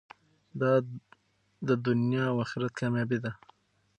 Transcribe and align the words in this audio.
دا 0.61 0.73
د 1.67 1.69
دنیا 1.87 2.23
او 2.31 2.37
اخرت 2.45 2.71
کامیابي 2.79 3.19
ده. 3.23 3.31